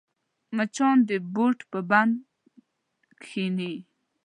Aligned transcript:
مچان 0.55 0.97
د 1.09 1.11
بوټ 1.33 1.57
پر 1.71 1.81
بند 1.89 2.13
کښېني 3.21 3.73